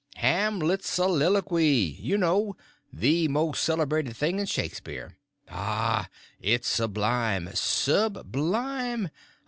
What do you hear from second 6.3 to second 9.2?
it's sublime, sublime!